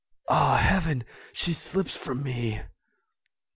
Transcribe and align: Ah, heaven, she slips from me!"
Ah, 0.27 0.57
heaven, 0.57 1.03
she 1.31 1.53
slips 1.53 1.95
from 1.95 2.23
me!" 2.23 2.63